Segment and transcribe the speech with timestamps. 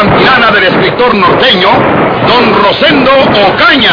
[0.00, 1.68] Campilana del escritor norteño,
[2.26, 3.10] Don Rosendo
[3.52, 3.90] Ocaña.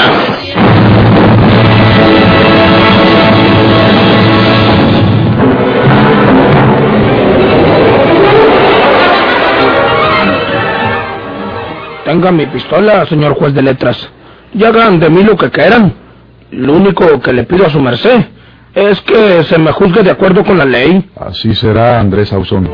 [12.06, 14.10] Tenga mi pistola, señor juez de letras.
[14.54, 15.94] Y hagan de mí lo que quieran.
[16.52, 18.24] Lo único que le pido a su merced
[18.74, 21.10] es que se me juzgue de acuerdo con la ley.
[21.20, 22.70] Así será, Andrés Ausón.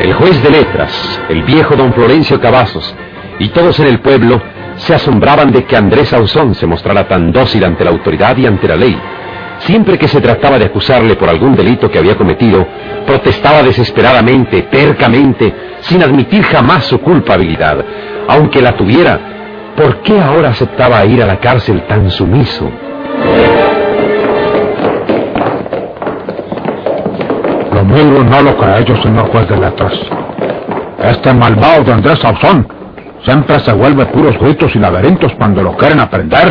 [0.00, 2.94] El juez de letras, el viejo don Florencio Cavazos,
[3.40, 4.40] y todos en el pueblo
[4.76, 8.68] se asombraban de que Andrés Ausón se mostrara tan dócil ante la autoridad y ante
[8.68, 8.96] la ley.
[9.58, 12.64] Siempre que se trataba de acusarle por algún delito que había cometido,
[13.06, 17.84] protestaba desesperadamente, tercamente, sin admitir jamás su culpabilidad.
[18.28, 19.18] Aunque la tuviera,
[19.76, 22.70] ¿por qué ahora aceptaba ir a la cárcel tan sumiso?
[27.84, 29.92] Mismo no lo creo yo, señor juez de letras.
[31.02, 32.66] Este malvado de Andrés Sauzón
[33.24, 36.48] siempre se vuelve puros gritos y laberintos cuando lo quieren aprender.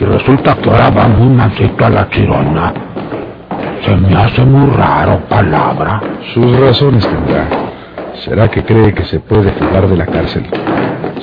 [0.00, 2.72] Y resulta que ahora va muy mansito a la chirona.
[3.84, 6.00] Se me hace muy raro, palabra.
[6.34, 7.46] Sus razones tendrá.
[8.24, 10.46] ¿Será que cree que se puede fugar de la cárcel?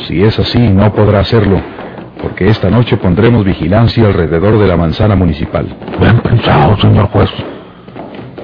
[0.07, 1.61] Si es así, no podrá hacerlo,
[2.21, 5.65] porque esta noche pondremos vigilancia alrededor de la manzana municipal.
[5.99, 7.29] Bien pensado, señor juez.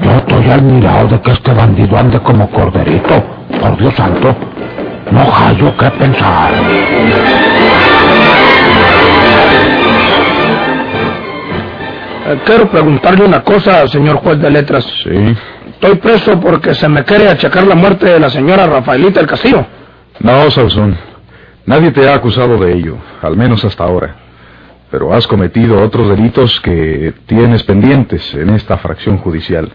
[0.02, 3.24] Yo estoy admirado de que este bandido ande como corderito.
[3.60, 4.36] Por Dios santo,
[5.12, 6.52] no hallo qué pensar.
[12.28, 14.84] Eh, quiero preguntarle una cosa, señor juez de letras.
[15.04, 15.36] Sí.
[15.70, 19.66] Estoy preso porque se me quiere achacar la muerte de la señora Rafaelita del Castillo.
[20.20, 20.98] No, Sauzón.
[21.66, 24.16] Nadie te ha acusado de ello, al menos hasta ahora.
[24.90, 29.72] Pero has cometido otros delitos que tienes pendientes en esta fracción judicial.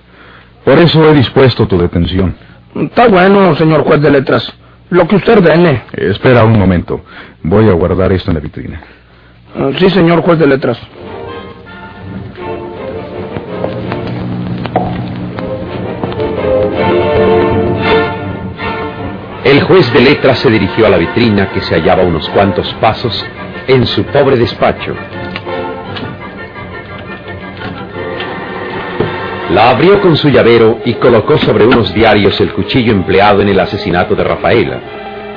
[0.64, 2.34] Por eso he dispuesto tu detención.
[2.74, 4.52] Está bueno, señor juez de letras.
[4.90, 5.84] Lo que usted ordene.
[5.92, 7.02] Espera un momento.
[7.42, 8.80] Voy a guardar esto en la vitrina.
[9.56, 10.80] Eh, Sí, señor juez de letras.
[19.44, 22.72] El juez de letras se dirigió a la vitrina que se hallaba a unos cuantos
[22.74, 23.24] pasos
[23.66, 24.94] en su pobre despacho.
[29.50, 33.58] La abrió con su llavero y colocó sobre unos diarios el cuchillo empleado en el
[33.58, 34.78] asesinato de Rafaela,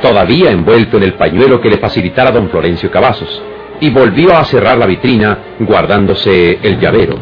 [0.04, 3.42] todavía envuelto en el pañuelo que le facilitara don Florencio Cavazos,
[3.82, 7.16] y volvió a cerrar la vitrina guardándose el llavero.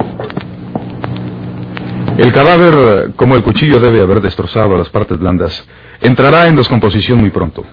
[2.18, 5.66] El cadáver, como el cuchillo debe haber destrozado las partes blandas,
[6.02, 7.64] entrará en descomposición muy pronto.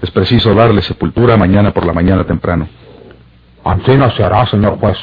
[0.00, 2.68] Es preciso darle sepultura mañana por la mañana temprano.
[3.64, 4.96] Así no se hará, señor juez.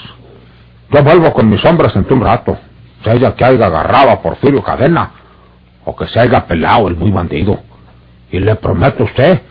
[0.90, 2.58] Yo vuelvo con mis hombres en un rato.
[3.04, 5.12] Sea que haya agarrado a Porfirio Cadena
[5.86, 7.60] o que se haya pelado el muy bandido.
[8.32, 9.42] Y le prometo a usted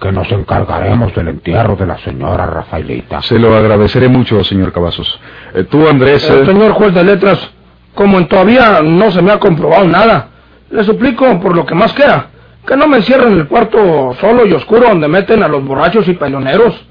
[0.00, 3.22] que nos encargaremos del entierro de la señora Rafaelita.
[3.22, 5.18] Se lo agradeceré mucho, señor Cavazos.
[5.54, 6.28] Eh, tú, Andrés...
[6.28, 7.50] Eh, eh, señor juez de letras,
[7.94, 10.28] como en todavía no se me ha comprobado nada,
[10.70, 12.26] le suplico por lo que más quiera,
[12.66, 16.08] que no me encierren en el cuarto solo y oscuro donde meten a los borrachos
[16.08, 16.84] y peleoneros.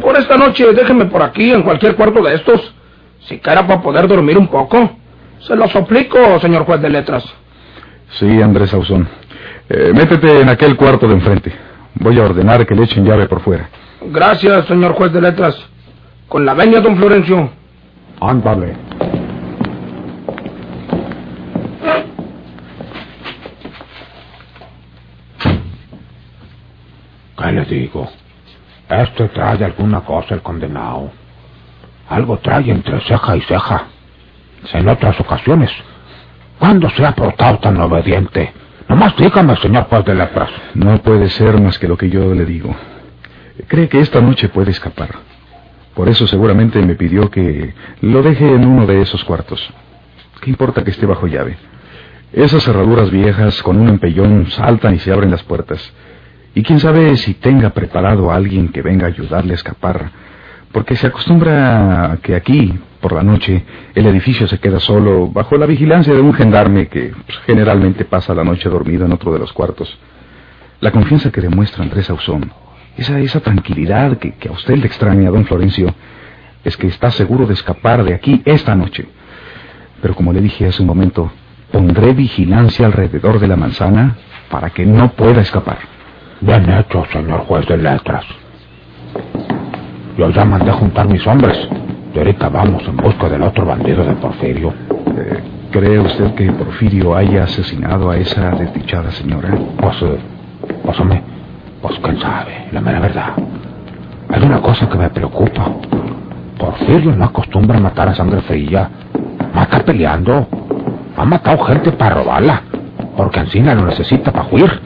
[0.00, 2.74] Por esta noche déjeme por aquí, en cualquier cuarto de estos,
[3.20, 4.90] si quiera para poder dormir un poco.
[5.46, 7.24] Se lo suplico, señor juez de letras.
[8.18, 9.08] Sí, Andrés Ausón.
[9.68, 11.54] Eh, métete en aquel cuarto de enfrente.
[11.94, 13.68] Voy a ordenar que le echen llave por fuera.
[14.02, 15.56] Gracias, señor juez de letras.
[16.26, 17.50] Con la venia, don Florencio.
[18.20, 18.74] Ándale.
[27.38, 28.08] ¿Qué le digo?
[28.88, 31.12] Este trae alguna cosa el condenado.
[32.08, 33.86] Algo trae entre ceja y ceja.
[34.72, 35.70] En otras ocasiones.
[36.58, 38.52] ¿Cuándo se ha portado tan obediente?
[38.88, 40.50] Nomás dígame, señor juez de letras.
[40.74, 42.74] No puede ser más que lo que yo le digo.
[43.68, 45.10] Cree que esta noche puede escapar.
[45.94, 49.66] Por eso seguramente me pidió que lo deje en uno de esos cuartos.
[50.40, 51.56] ¿Qué importa que esté bajo llave?
[52.32, 55.92] Esas cerraduras viejas con un empellón saltan y se abren las puertas.
[56.54, 60.10] Y quién sabe si tenga preparado a alguien que venga a ayudarle a escapar.
[60.72, 63.64] Porque se acostumbra a que aquí, por la noche,
[63.94, 68.34] el edificio se queda solo bajo la vigilancia de un gendarme que pues, generalmente pasa
[68.34, 69.98] la noche dormido en otro de los cuartos.
[70.80, 72.52] La confianza que demuestra Andrés Ausón
[72.96, 75.94] esa, esa tranquilidad que, que a usted le extraña, don Florencio,
[76.64, 79.06] es que está seguro de escapar de aquí esta noche.
[80.02, 81.30] Pero como le dije hace un momento,
[81.70, 84.16] pondré vigilancia alrededor de la manzana
[84.50, 85.78] para que no pueda escapar.
[86.40, 88.24] Bien hecho, señor juez de letras.
[90.16, 91.68] Yo ya mandé juntar mis hombres.
[92.14, 94.72] Y ahorita vamos en busca del otro bandido de Porfirio.
[95.14, 99.50] Eh, ¿Cree usted que Porfirio haya asesinado a esa desdichada señora?
[99.78, 100.18] Pues, eh,
[100.82, 101.22] pues, hombre,
[101.82, 103.34] pues quién sabe, la mera verdad.
[104.30, 105.70] Hay una cosa que me preocupa.
[106.58, 108.88] Porfirio no acostumbra a matar a sangre fría.
[109.54, 110.48] Mata peleando.
[111.14, 112.62] Ha matado gente para robarla,
[113.16, 114.80] porque Encina lo necesita para huir.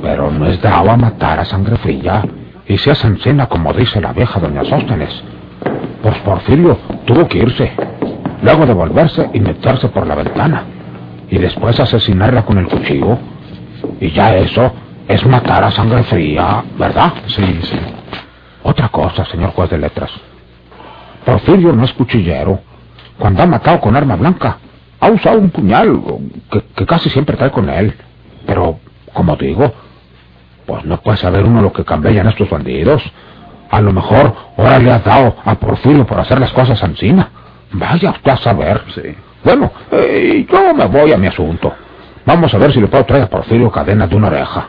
[0.00, 2.22] Pero no es dado a matar a sangre fría.
[2.68, 5.22] Y se hace encina como dice la vieja doña Sóstenes.
[6.02, 7.72] Pues Porfirio tuvo que irse.
[8.42, 10.64] Luego devolverse y meterse por la ventana.
[11.30, 13.18] Y después asesinarla con el cuchillo.
[14.00, 14.72] Y ya eso
[15.08, 17.12] es matar a sangre fría, ¿verdad?
[17.26, 17.78] Sí, sí.
[18.62, 20.10] Otra cosa, señor juez de letras.
[21.24, 22.60] Porfirio no es cuchillero.
[23.18, 24.58] Cuando ha matado con arma blanca,
[25.00, 26.00] ha usado un puñal
[26.50, 27.94] que, que casi siempre trae con él.
[28.44, 28.78] Pero,
[29.12, 29.72] como digo,
[30.66, 33.02] pues no puede saber uno lo que cambian estos bandidos.
[33.70, 37.30] A lo mejor ahora le ha dado a Porfirio por hacer las cosas encima.
[37.72, 38.82] Vaya usted a saber.
[38.94, 39.14] Sí.
[39.44, 41.72] Bueno, eh, yo me voy a mi asunto.
[42.24, 44.68] Vamos a ver si le puedo traer a Porfirio cadenas de una oreja.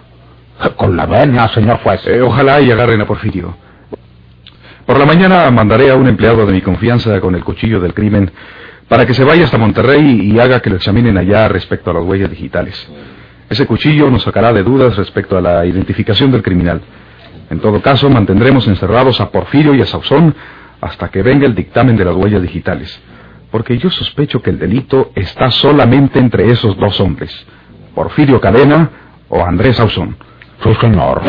[0.76, 2.06] Con la venia, señor juez.
[2.08, 3.56] Eh, ojalá y agarren a Porfirio.
[4.86, 8.32] Por la mañana mandaré a un empleado de mi confianza con el cuchillo del crimen
[8.88, 12.04] para que se vaya hasta Monterrey y haga que lo examinen allá respecto a las
[12.04, 12.88] huellas digitales.
[13.50, 16.82] Ese cuchillo nos sacará de dudas respecto a la identificación del criminal.
[17.50, 20.36] En todo caso, mantendremos encerrados a Porfirio y a Sauzón
[20.82, 23.02] hasta que venga el dictamen de las huellas digitales.
[23.50, 27.34] Porque yo sospecho que el delito está solamente entre esos dos hombres,
[27.96, 28.90] Porfirio Cadena
[29.30, 30.18] o Andrés Sauzón.
[30.62, 31.22] Sí, señor.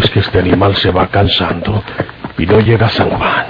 [0.00, 1.82] Es que este animal se va cansando
[2.38, 3.46] y no llega a San Juan.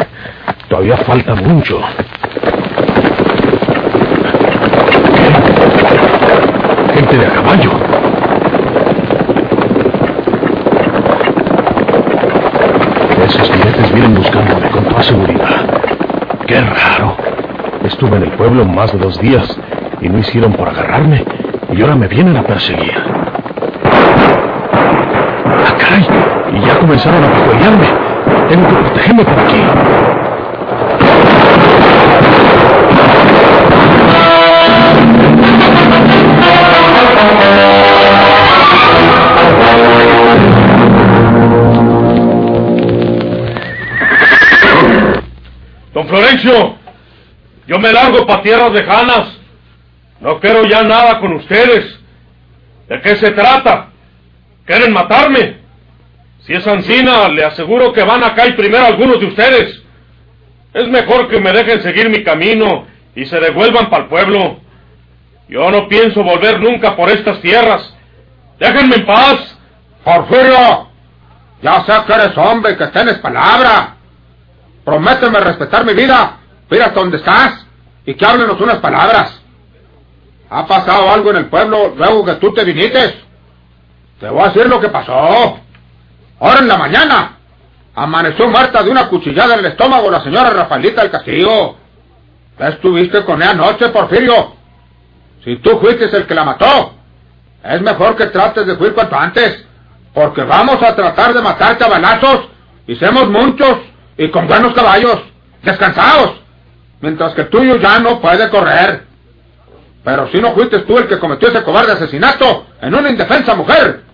[0.68, 1.80] Todavía falta mucho.
[6.94, 7.70] Gente de a caballo.
[13.24, 15.66] Esos jinetes vienen buscándome con toda seguridad.
[16.46, 17.16] Qué raro.
[17.84, 19.56] Estuve en el pueblo más de dos días
[20.00, 21.24] y no hicieron por agarrarme
[21.72, 22.94] y ahora me vienen a perseguir.
[25.44, 26.06] ¡Ah, caray!
[26.52, 27.86] Y ya comenzaron a patrullarme.
[28.48, 29.62] Tengo que protegerme por aquí.
[45.92, 46.76] Don Florencio,
[47.66, 49.38] yo me largo para tierras lejanas.
[50.20, 51.98] No quiero ya nada con ustedes.
[52.88, 53.88] ¿De qué se trata?
[54.64, 55.59] ¿Quieren matarme?
[56.50, 59.80] Si es Ancina, le aseguro que van a caer primero algunos de ustedes.
[60.74, 64.58] Es mejor que me dejen seguir mi camino y se devuelvan para el pueblo.
[65.48, 67.94] Yo no pienso volver nunca por estas tierras.
[68.58, 69.56] Déjenme en paz.
[70.02, 70.88] Porfirio,
[71.62, 73.94] ya sé que eres hombre que tienes palabra.
[74.84, 76.38] Prométeme respetar mi vida.
[76.68, 77.64] Mira hasta dónde estás
[78.04, 79.40] y que háblenos unas palabras.
[80.50, 83.20] ¿Ha pasado algo en el pueblo luego que tú te viniste?
[84.18, 85.60] Te voy a decir lo que pasó.
[86.40, 87.36] Ahora en la mañana
[87.94, 91.76] amaneció muerta de una cuchillada en el estómago la señora Rafaelita del Castillo.
[92.56, 94.54] ¿Qué estuviste con ella anoche, Porfirio?
[95.44, 96.94] Si tú fuiste el que la mató,
[97.62, 99.66] es mejor que trates de fuir cuanto antes,
[100.14, 102.48] porque vamos a tratar de matarte a balazos
[102.86, 103.78] y somos muchos
[104.16, 105.20] y con buenos caballos,
[105.62, 106.40] descansados,
[107.00, 109.04] mientras que el tuyo ya no puede correr.
[110.02, 114.09] Pero si no fuiste tú el que cometió ese cobarde asesinato en una indefensa mujer,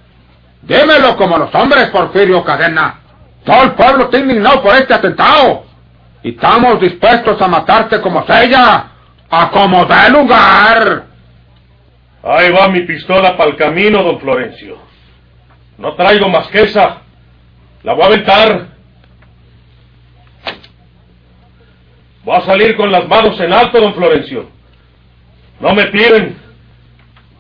[0.66, 3.00] dímelo como los hombres, Porfirio Cadena.
[3.44, 5.64] Todo el pueblo está indignado por este atentado.
[6.22, 8.86] Y estamos dispuestos a matarte como ella,
[9.30, 11.04] a como dé lugar.
[12.22, 14.78] Ahí va mi pistola para el camino, don Florencio.
[15.78, 17.02] No traigo más que esa.
[17.84, 18.66] La voy a aventar.
[22.24, 24.50] Voy a salir con las manos en alto, don Florencio.
[25.60, 26.36] No me tiren.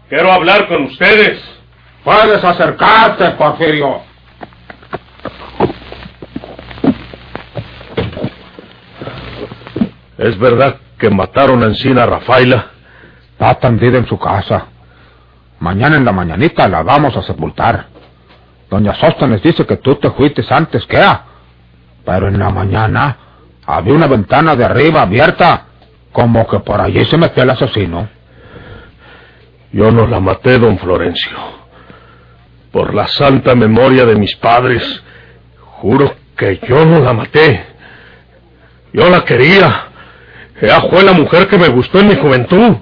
[0.08, 1.55] Quiero hablar con ustedes.
[2.06, 4.00] Puedes acercarte, Porfirio.
[10.16, 12.66] ¿Es verdad que mataron a Encina Rafaela?
[13.32, 14.66] Está tendida en su casa.
[15.58, 17.86] Mañana en la mañanita la vamos a sepultar.
[18.70, 21.22] Doña Sóstenes dice que tú te fuiste antes que ella.
[22.04, 23.16] Pero en la mañana
[23.66, 25.64] había una ventana de arriba abierta,
[26.12, 28.08] como que por allí se metió el asesino.
[29.72, 31.65] Yo no la maté, don Florencio.
[32.76, 35.02] Por la santa memoria de mis padres,
[35.80, 37.64] juro que yo no la maté.
[38.92, 39.86] Yo la quería.
[40.60, 42.76] Ella fue la mujer que me gustó en mi juventud.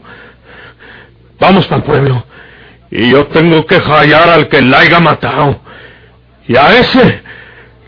[1.39, 2.25] Vamos el pueblo.
[2.91, 5.61] Y yo tengo que hallar al que la haya matado.
[6.49, 7.23] Y a ese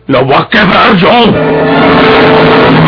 [0.06, 2.85] lo voy a quebrar yo.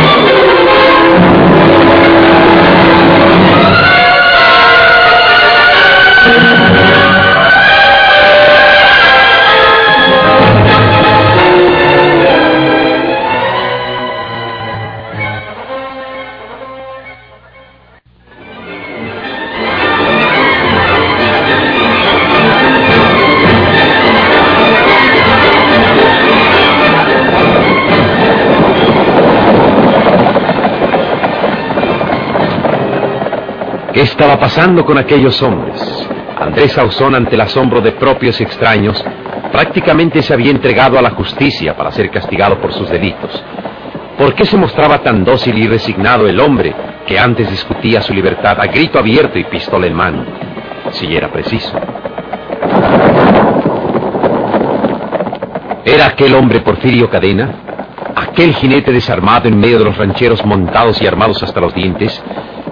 [33.98, 36.08] ¿Qué estaba pasando con aquellos hombres?
[36.38, 39.04] Andrés Ausón, ante el asombro de propios y extraños,
[39.50, 43.42] prácticamente se había entregado a la justicia para ser castigado por sus delitos.
[44.16, 46.72] ¿Por qué se mostraba tan dócil y resignado el hombre
[47.08, 50.24] que antes discutía su libertad a grito abierto y pistola en mano?
[50.92, 51.76] Si era preciso.
[55.84, 57.50] ¿Era aquel hombre Porfirio Cadena?
[58.14, 62.22] ¿Aquel jinete desarmado en medio de los rancheros montados y armados hasta los dientes?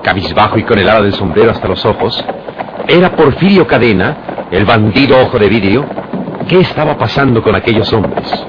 [0.06, 2.24] Cabizbajo y con el ala del sombrero hasta los ojos,
[2.86, 5.84] era Porfirio Cadena, el bandido ojo de vidrio.
[6.46, 8.46] ¿Qué estaba pasando con aquellos hombres?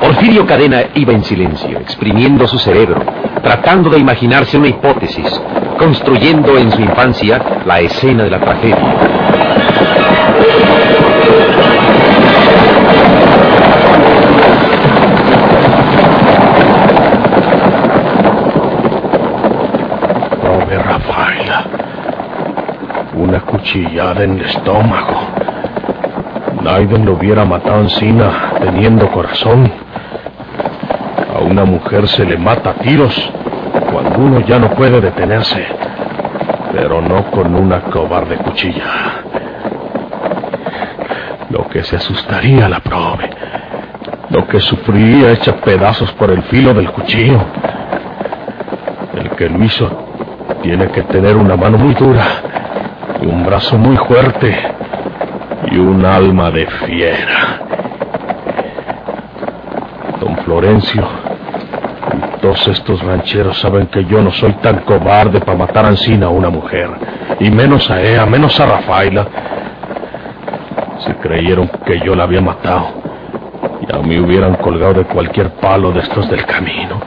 [0.00, 3.02] Porfirio Cadena iba en silencio, exprimiendo su cerebro,
[3.42, 5.42] tratando de imaginarse una hipótesis,
[5.76, 9.27] construyendo en su infancia la escena de la tragedia.
[23.68, 25.28] Una cuchillada en el estómago.
[26.62, 29.70] Naiden lo hubiera matado encima teniendo corazón.
[31.34, 33.14] A una mujer se le mata a tiros
[33.92, 35.66] cuando uno ya no puede detenerse.
[36.72, 39.22] Pero no con una cobarde cuchilla.
[41.50, 43.28] Lo que se asustaría la prove.
[44.30, 47.38] Lo que sufriría hecha pedazos por el filo del cuchillo.
[49.14, 49.90] El que lo hizo
[50.62, 52.47] tiene que tener una mano muy dura
[53.26, 54.56] un brazo muy fuerte
[55.70, 57.60] y un alma de fiera.
[60.20, 61.02] Don Florencio
[62.16, 66.28] y todos estos rancheros saben que yo no soy tan cobarde para matar a a
[66.28, 66.90] una mujer,
[67.40, 69.26] y menos a ella, menos a Rafaela.
[71.04, 72.88] Si creyeron que yo la había matado,
[73.88, 77.00] ya me hubieran colgado de cualquier palo de estos del camino.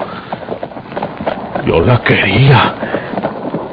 [1.66, 2.74] Yo la quería,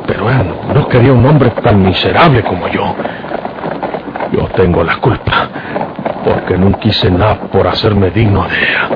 [0.08, 2.96] pero él no quería un hombre tan miserable como yo.
[4.32, 5.48] Yo tengo la culpa,
[6.24, 8.88] porque no quise nada por hacerme digno de ella.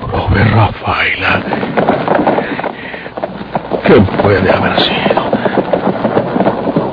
[0.00, 1.40] Prove Rafaela.
[3.84, 5.22] ¿Quién puede haber sido?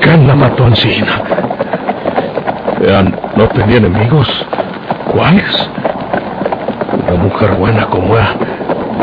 [0.01, 1.21] ¿Quién la mató encina?
[2.79, 3.03] Ella
[3.35, 4.45] no tenía enemigos.
[5.11, 5.69] ¿Cuáles?
[7.07, 8.35] Una mujer buena como ella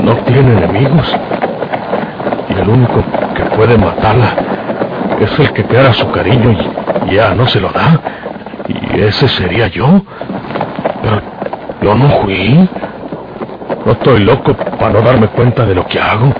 [0.02, 1.16] no tiene enemigos.
[2.52, 3.02] Y el único
[3.34, 4.34] que puede matarla
[5.20, 6.50] es el que quiera su cariño
[7.06, 8.00] y ya no se lo da.
[8.68, 10.02] Y ese sería yo.
[11.02, 11.22] Pero
[11.80, 12.68] yo no fui.
[13.86, 16.32] No estoy loco para no darme cuenta de lo que hago.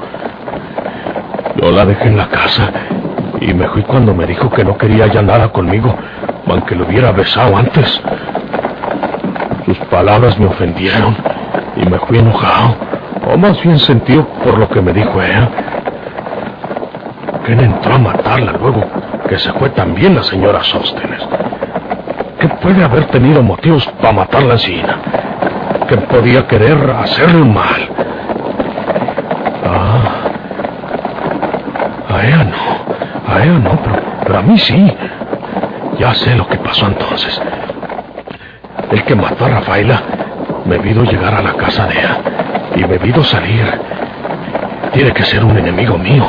[1.56, 2.70] Yo la dejé en la casa
[3.40, 5.94] y me fui cuando me dijo que no quería ya nada conmigo,
[6.46, 8.00] aunque lo hubiera besado antes.
[9.64, 11.16] Sus palabras me ofendieron
[11.76, 12.76] y me fui enojado,
[13.32, 15.71] o más bien sentido por lo que me dijo ella.
[17.44, 18.84] ¿Quién entró a matarla luego
[19.28, 21.26] que se fue también la señora Sóstenes?
[22.38, 24.96] ¿Qué puede haber tenido motivos para matarla encina?
[25.88, 27.88] ¿Quién podía querer hacerle un mal?
[29.66, 30.22] Ah,
[32.14, 34.96] a ella no, a ella no, pero, pero a mí sí.
[35.98, 37.40] Ya sé lo que pasó entonces.
[38.90, 40.02] El que mató a Rafaela
[40.64, 42.18] me vio llegar a la casa de ella
[42.76, 43.64] y me vio salir.
[44.92, 46.24] tiene que ser un enemigo mío.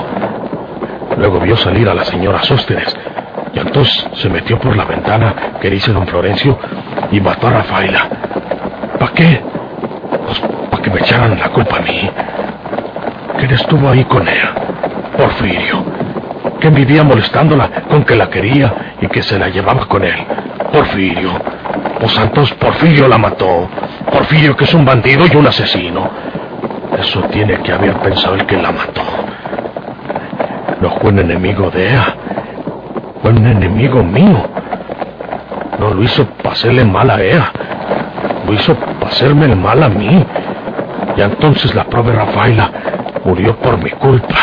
[1.18, 2.96] Luego vio salir a la señora Sóstenes.
[3.54, 6.58] Y entonces se metió por la ventana que dice don Florencio
[7.12, 8.08] y mató a Rafaela.
[9.00, 9.42] ¿Para qué?
[10.26, 10.40] Pues
[10.72, 12.10] para que me echaran la culpa a mí.
[13.38, 14.54] ¿Quién estuvo ahí con ella?
[15.18, 15.84] Porfirio.
[16.60, 20.26] Que vivía molestándola con que la quería y que se la llevaba con él.
[20.72, 21.32] Porfirio.
[22.00, 23.70] Pues Santos Porfirio la mató.
[24.12, 26.10] Porfirio que es un bandido y un asesino.
[26.98, 29.04] Eso tiene que haber pensado el que la mató.
[30.84, 32.14] No fue un enemigo de ella.
[33.22, 34.44] Fue un enemigo mío.
[35.80, 37.54] No lo hizo para hacerle mal a ella.
[38.46, 40.26] Lo hizo para hacerme el mal a mí.
[41.16, 42.70] Y entonces la pobre Rafaela
[43.24, 44.36] murió por mi culpa.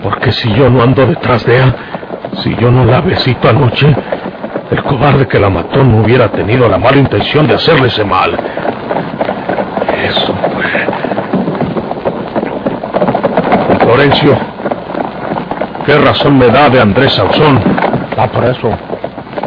[0.00, 1.74] Porque si yo no ando detrás de ella,
[2.34, 3.92] si yo no la besito anoche,
[4.70, 8.30] el cobarde que la mató no hubiera tenido la mala intención de hacerle ese mal.
[10.04, 10.68] Eso fue.
[13.80, 14.38] Florencio,
[15.88, 17.58] ¿qué razón me da de Andrés Sauzón?
[18.10, 18.68] Está preso.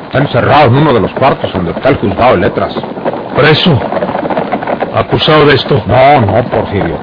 [0.06, 2.76] Está encerrado en uno de los cuartos donde está el juzgado de letras.
[3.36, 3.80] ¿Preso?
[4.96, 5.84] ¿Acusado de esto?
[5.86, 6.98] No, no, Porfirio.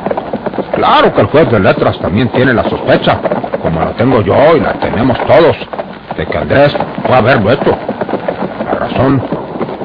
[0.75, 3.21] Claro que el juez de letras también tiene la sospecha,
[3.63, 5.57] como la tengo yo y la tenemos todos,
[6.17, 6.77] de que Andrés
[7.07, 7.79] fue a haberlo hecho.
[8.65, 9.23] La razón,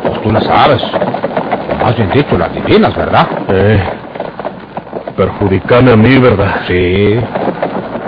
[0.01, 0.83] pues tú la sabes.
[0.83, 3.27] O más bien dicho, la adivinas, ¿verdad?
[3.49, 3.83] Eh,
[5.15, 6.61] perjudicarme a mí, ¿verdad?
[6.67, 7.19] Sí,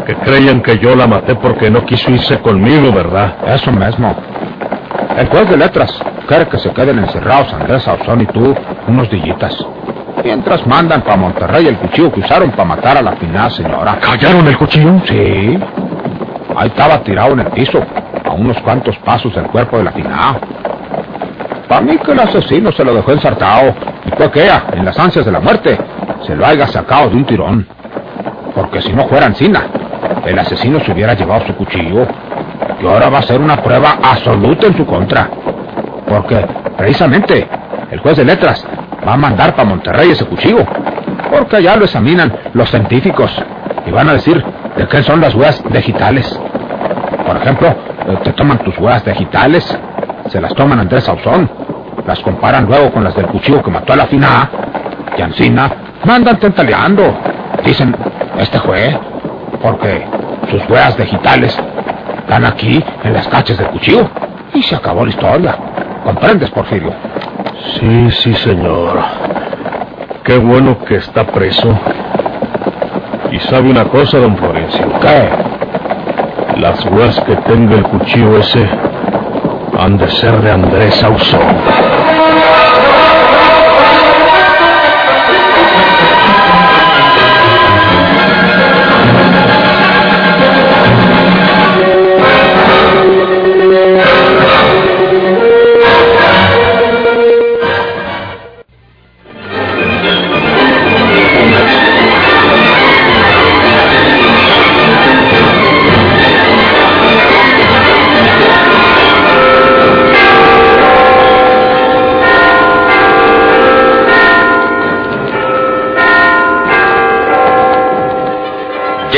[0.06, 3.36] Que creían que yo la maté porque no quiso irse conmigo, ¿verdad?
[3.48, 4.16] eso mismo.
[5.18, 5.92] El juez de letras
[6.28, 8.54] quiere que se queden encerrados Andrés Sauzón y tú
[8.88, 9.66] unos dillitas.
[10.24, 13.98] Mientras mandan para Monterrey el cuchillo que usaron para matar a la finada señora.
[14.00, 15.02] ¿Callaron el cuchillo?
[15.06, 15.60] Sí.
[16.56, 17.80] Ahí estaba tirado en el piso,
[18.24, 20.40] a unos cuantos pasos del cuerpo de la finada.
[21.68, 23.74] Para mí que el asesino se lo dejó ensartado
[24.06, 25.78] y fue que ella, en las ansias de la muerte,
[26.26, 27.68] se lo haya sacado de un tirón.
[28.54, 29.64] Porque si no fuera encina,
[30.26, 32.08] el asesino se hubiera llevado su cuchillo.
[32.82, 35.30] Y ahora va a ser una prueba absoluta en su contra.
[36.08, 36.46] Porque,
[36.78, 37.48] precisamente,
[37.92, 38.66] el juez de letras
[39.08, 40.66] va a mandar para Monterrey ese cuchillo.
[41.32, 43.32] Porque allá lo examinan los científicos
[43.86, 44.44] y van a decir
[44.76, 46.40] de qué son las huellas digitales.
[47.26, 49.78] Por ejemplo, eh, te toman tus huellas digitales,
[50.28, 51.50] se las toman Andrés Sauzón,
[52.06, 54.50] las comparan luego con las del cuchillo que mató a la fina
[55.18, 55.72] y Ancina
[56.04, 57.04] mandan tentaleando.
[57.64, 57.96] Dicen,
[58.38, 58.98] este fue,
[59.66, 60.06] porque
[60.52, 61.60] sus huellas digitales
[62.20, 64.08] están aquí en las cachas del cuchillo.
[64.54, 65.58] Y se acabó la historia.
[66.04, 66.94] ¿Comprendes, Porfirio?
[67.80, 69.00] Sí, sí, señor.
[70.24, 71.76] Qué bueno que está preso.
[73.32, 74.86] Y sabe una cosa, don Florencio.
[75.02, 76.60] ¿Qué?
[76.62, 78.70] Las huellas que tenga el cuchillo ese
[79.80, 81.95] han de ser de Andrés Sauzón.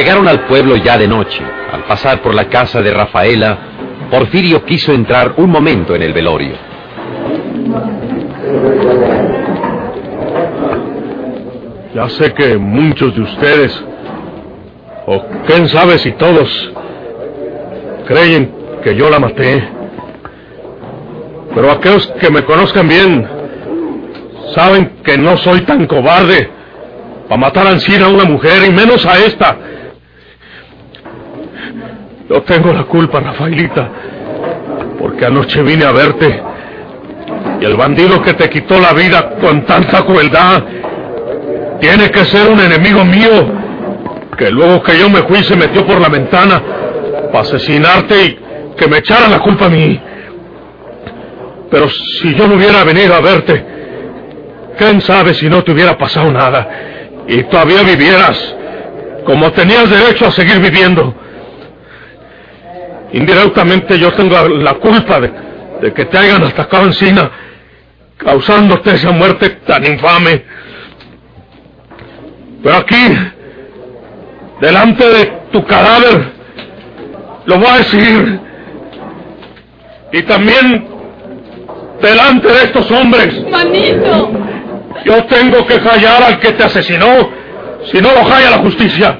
[0.07, 1.43] Llegaron al pueblo ya de noche.
[1.69, 3.57] Al pasar por la casa de Rafaela,
[4.09, 6.55] Porfirio quiso entrar un momento en el velorio.
[11.93, 13.83] Ya sé que muchos de ustedes,
[15.07, 16.71] o quién sabe si todos,
[18.07, 18.49] creen
[18.85, 19.61] que yo la maté.
[21.53, 23.27] Pero aquellos que me conozcan bien
[24.55, 26.49] saben que no soy tan cobarde
[27.27, 29.57] para matar ansí a una mujer y menos a esta.
[32.29, 33.89] Yo tengo la culpa, Rafaelita,
[34.99, 36.43] porque anoche vine a verte
[37.61, 40.63] y el bandido que te quitó la vida con tanta crueldad
[41.79, 43.29] tiene que ser un enemigo mío
[44.37, 46.61] que luego que yo me fui se metió por la ventana
[47.31, 48.39] para asesinarte y
[48.75, 49.99] que me echara la culpa a mí.
[51.71, 53.65] Pero si yo no hubiera venido a verte,
[54.77, 56.67] quién sabe si no te hubiera pasado nada
[57.27, 58.55] y todavía vivieras
[59.25, 61.13] como tenías derecho a seguir viviendo.
[63.13, 65.31] Indirectamente yo tengo la culpa de,
[65.81, 67.31] de que te hayan atacado encima,
[68.17, 70.43] causándote esa muerte tan infame.
[72.63, 73.17] Pero aquí,
[74.59, 76.31] delante de tu cadáver,
[77.45, 78.39] lo voy a decir.
[80.11, 80.87] Y también
[82.01, 83.49] delante de estos hombres.
[83.49, 84.31] Manito.
[85.05, 87.29] Yo tengo que callar al que te asesinó,
[87.91, 89.19] si no lo calla la justicia.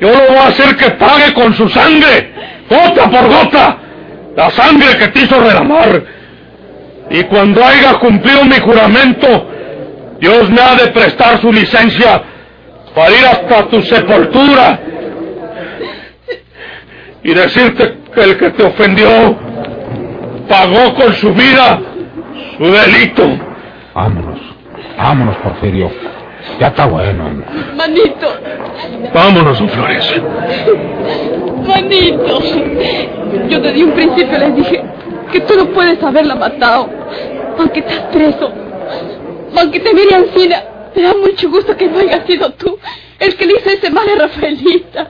[0.00, 2.30] yo lo voy a hacer que pague con su sangre,
[2.68, 3.76] gota por gota,
[4.36, 6.02] la sangre que te hizo derramar.
[7.10, 9.48] Y cuando haya cumplido mi juramento,
[10.20, 12.22] Dios me ha de prestar su licencia
[12.94, 14.80] para ir hasta tu sepultura
[17.22, 19.36] y decirte que el que te ofendió
[20.48, 21.80] pagó con su vida
[22.56, 23.38] su delito.
[23.94, 24.40] Vámonos,
[24.96, 25.90] vámonos, Porfirio.
[26.60, 27.24] Ya está bueno.
[27.76, 28.28] Manito,
[29.12, 29.68] Vámonos, don
[31.66, 32.40] Manito.
[33.48, 34.82] Yo desde un principio les dije
[35.32, 36.88] que tú no puedes haberla matado.
[37.58, 38.50] Aunque estás preso.
[39.56, 40.62] Aunque te mire Ancina.
[40.94, 42.78] Me da mucho gusto que no hayas sido tú
[43.18, 45.08] el que le hizo ese mal a Rafaelita.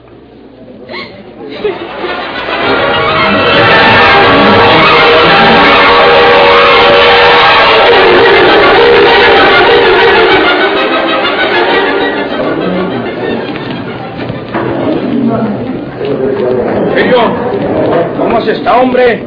[18.67, 19.23] ¿Cómo has estado, hombre?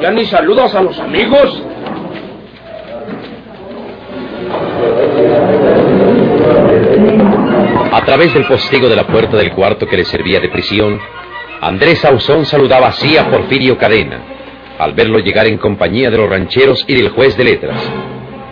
[0.00, 1.62] Ya ni saludas a los amigos.
[7.92, 11.00] A través del postigo de la puerta del cuarto que le servía de prisión,
[11.60, 14.20] Andrés Ausón saludaba así a Porfirio Cadena,
[14.78, 17.80] al verlo llegar en compañía de los rancheros y del juez de letras.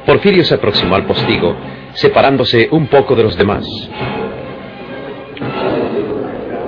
[0.05, 1.57] Porfirio se aproximó al postigo,
[1.95, 3.67] separándose un poco de los demás.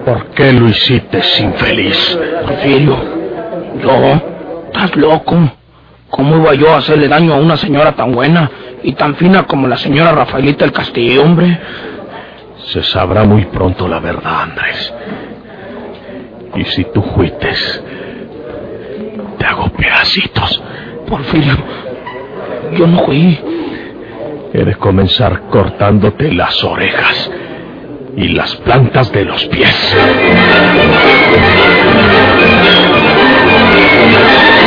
[0.04, 2.18] ¿Por qué lo hiciste, infeliz?
[2.46, 3.17] Porfirio,
[3.80, 4.22] ¿yo?
[4.66, 5.36] ¿Estás loco?
[6.10, 8.50] ¿Cómo iba yo a hacerle daño a una señora tan buena
[8.82, 11.58] y tan fina como la señora Rafaelita del Castillo, hombre?
[12.72, 14.94] Se sabrá muy pronto la verdad, Andrés.
[16.56, 17.82] Y si tú fuites,
[19.38, 20.62] te hago pedacitos.
[21.06, 21.56] Porfirio,
[22.76, 23.38] yo no fui.
[24.52, 27.30] He de comenzar cortándote las orejas
[28.16, 29.96] y las plantas de los pies.
[33.98, 34.57] Amen.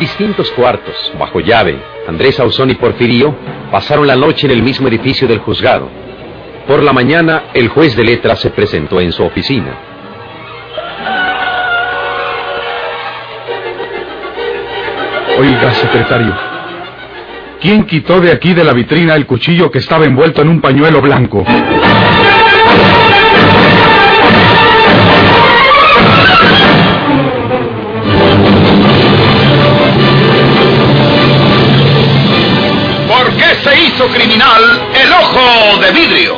[0.00, 3.36] Distintos cuartos, bajo llave, Andrés Ausón y Porfirio
[3.70, 5.88] pasaron la noche en el mismo edificio del juzgado.
[6.66, 9.76] Por la mañana, el juez de letras se presentó en su oficina.
[15.38, 16.34] Oiga, secretario.
[17.60, 21.00] ¿Quién quitó de aquí de la vitrina el cuchillo que estaba envuelto en un pañuelo
[21.02, 21.44] blanco?
[33.56, 36.36] Se hizo criminal el ojo de vidrio?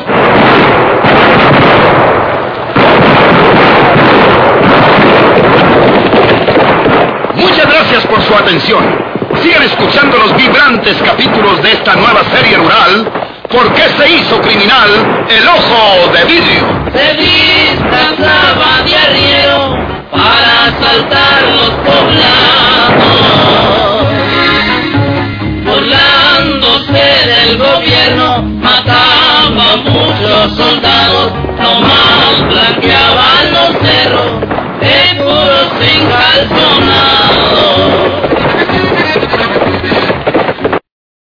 [7.34, 9.12] Muchas gracias por su atención.
[9.42, 13.10] Sigan escuchando los vibrantes capítulos de esta nueva serie rural.
[13.48, 16.82] ¿Por qué se hizo criminal el ojo de vidrio?
[16.92, 19.76] se disfrazaba de arriero
[20.10, 23.81] para asaltar los poblados.
[26.88, 34.40] Burlándose del gobierno, mataba a muchos soldados, nomás blanqueaban los cerros
[34.80, 37.71] de puros encalzonados.